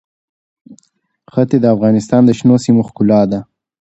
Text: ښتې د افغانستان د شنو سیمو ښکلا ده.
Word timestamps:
ښتې 1.33 1.57
د 1.61 1.65
افغانستان 1.75 2.21
د 2.25 2.31
شنو 2.37 2.55
سیمو 2.65 2.81
ښکلا 2.87 3.21
ده. 3.31 3.39